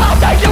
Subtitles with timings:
[0.00, 0.50] I'll take you!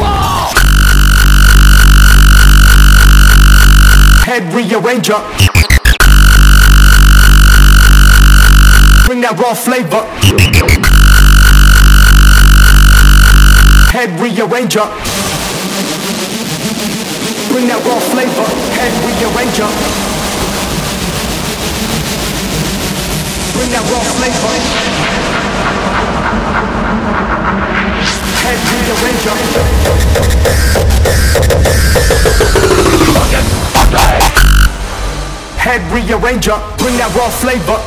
[4.24, 5.20] Head rearranger.
[9.06, 11.05] Bring that raw flavor.
[13.96, 14.84] Head rearranger.
[17.48, 18.44] Bring that raw flavor.
[18.76, 19.64] Head rearranger.
[23.56, 24.52] Bring that raw flavor.
[28.44, 29.32] Head rearranger.
[35.56, 36.60] Head rearranger.
[36.76, 37.80] Bring that raw flavor.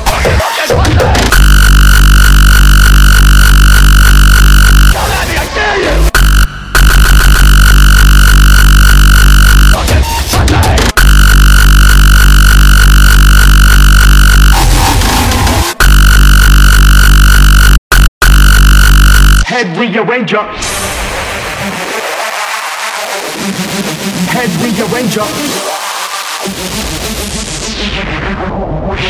[19.59, 20.39] Head rearranger.
[24.31, 25.25] Head rearranger.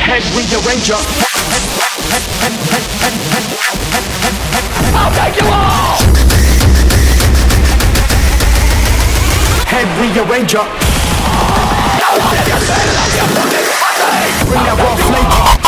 [0.07, 0.97] Head rearranger.
[4.95, 5.99] I'll take you all!
[9.67, 10.65] Head rearranger.
[14.47, 15.58] Bring that raw flavor.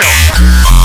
[0.00, 0.77] You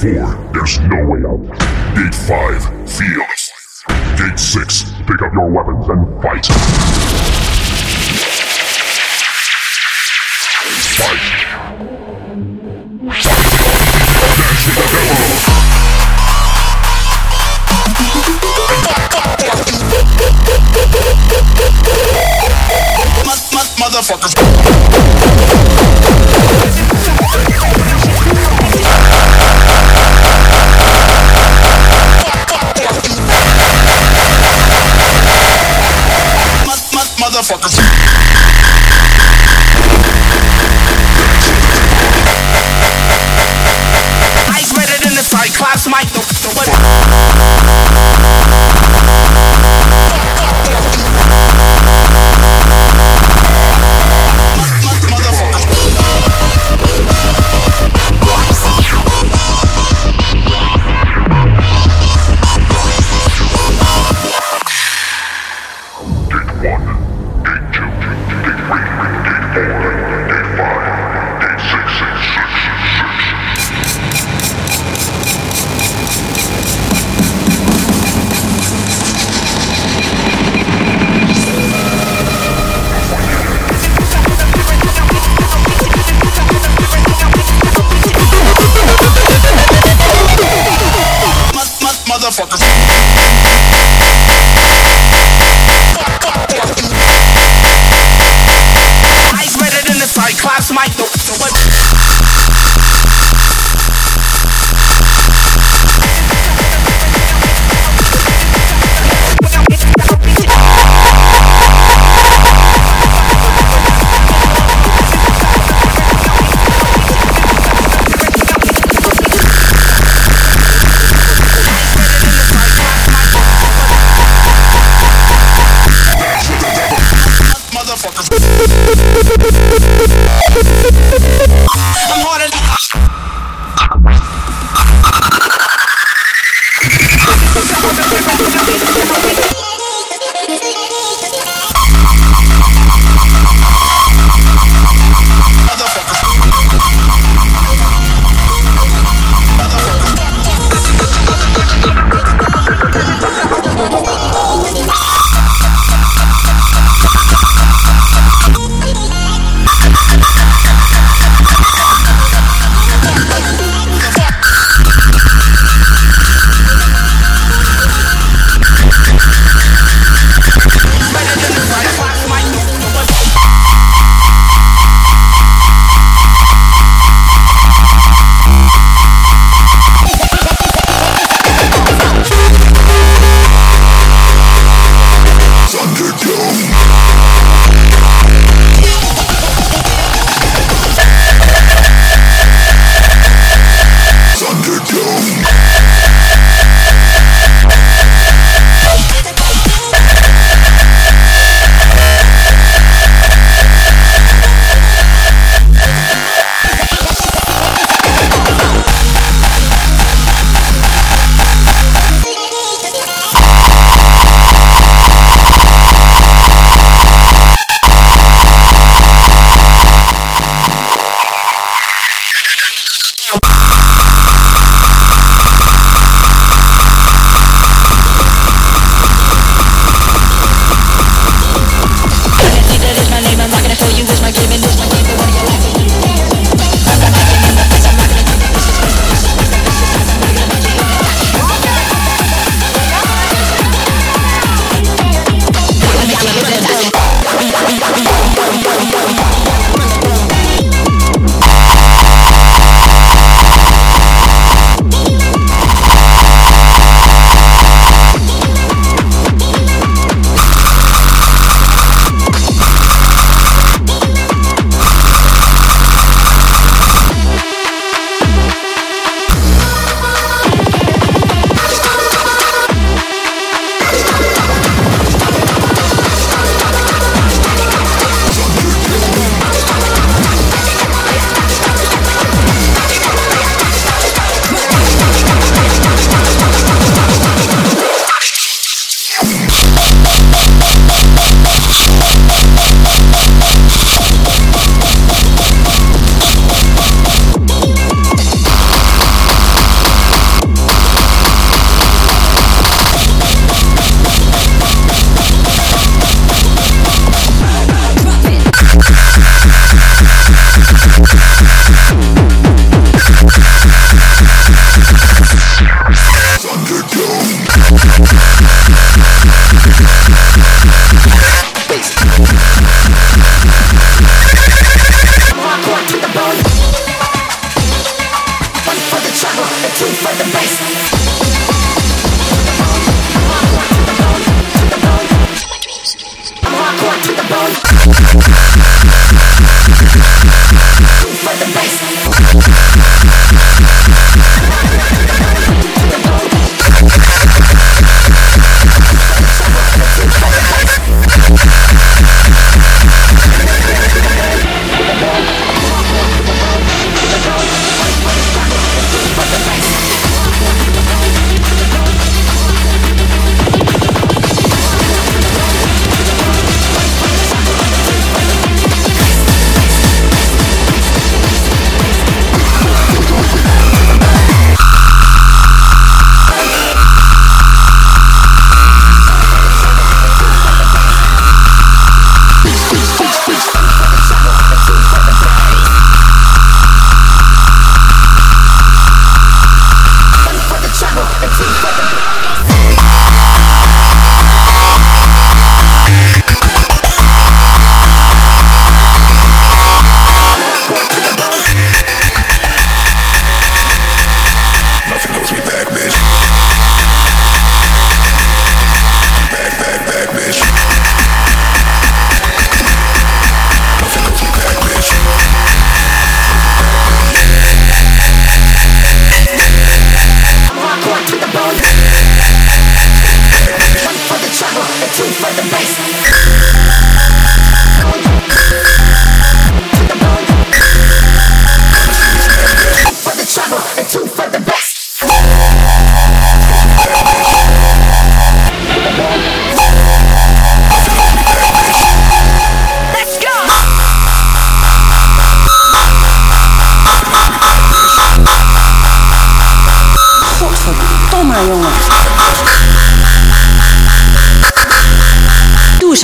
[0.00, 0.24] four,
[0.54, 1.42] there's no way out.
[1.94, 3.52] Gate five, fearless.
[4.16, 6.46] Gate six, pick up your weapons and fight.
[10.96, 11.36] Fight.
[23.80, 24.34] Motherfuckers.
[37.50, 37.89] motherfuckers.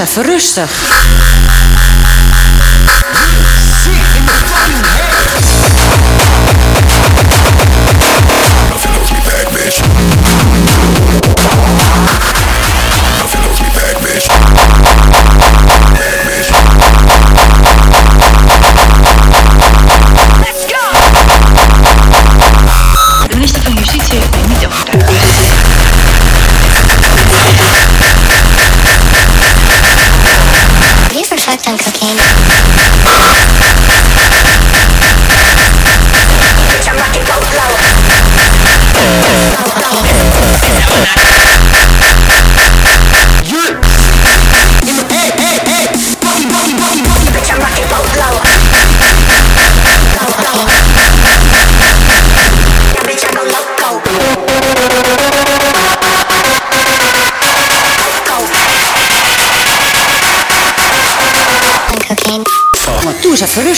[0.06, 1.25] Even rustig.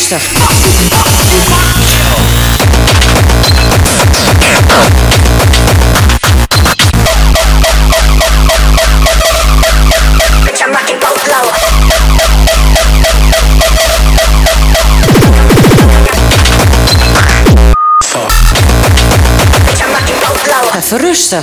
[0.09, 0.49] Doe
[21.09, 21.35] eens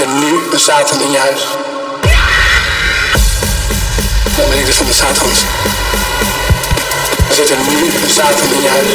[0.00, 1.40] Er er nu een Satan in je huis.
[4.36, 5.40] Dan ben ik dus van de Satans.
[7.28, 8.88] Er zit er nu een Satan in je huis.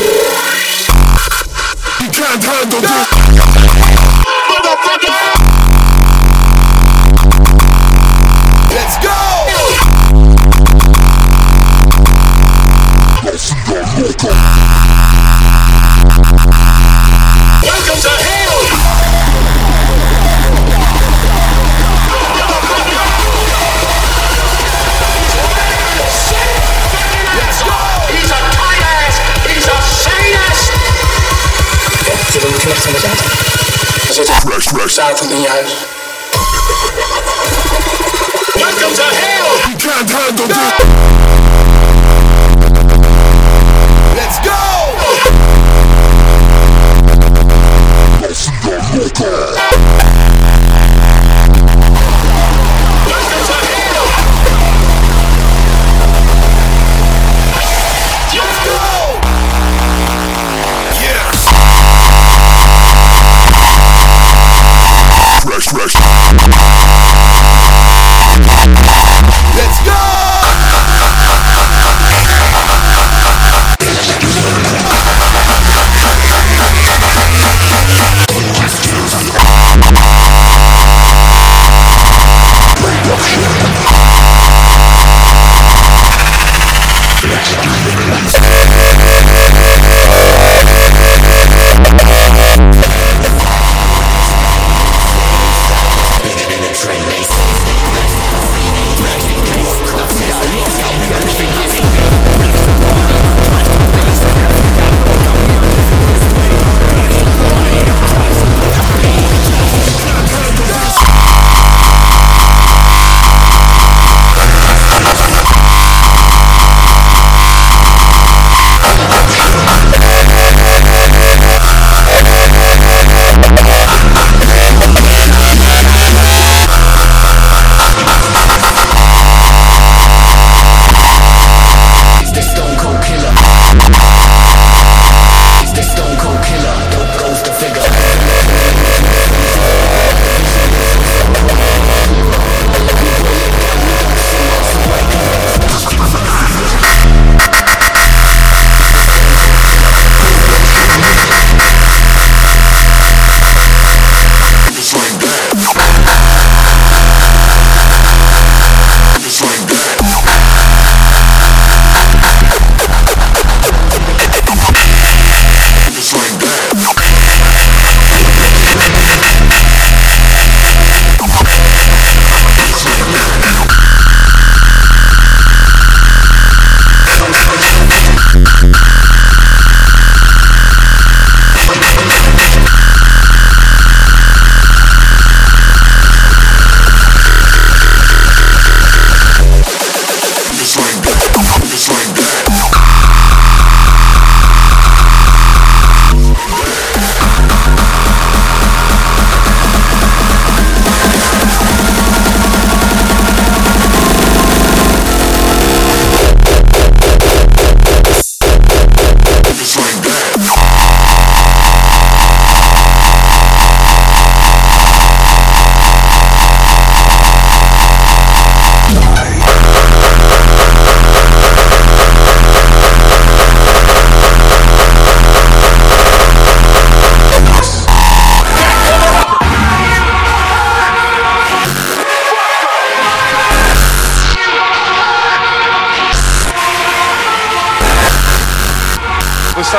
[1.98, 2.89] You can't handle this.
[8.74, 9.35] Let's go!
[32.65, 34.93] Een Fresh, fresh.
[34.93, 35.71] Satan in je huis.
[38.54, 41.14] Welcome to hell!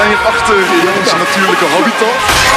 [0.06, 2.55] zijn achter in onze natuurlijke habitat.